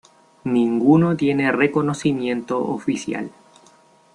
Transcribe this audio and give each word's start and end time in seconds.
Ninguno 0.45 1.15
tiene 1.15 1.51
reconocimiento 1.51 2.57
oficial. 2.57 3.29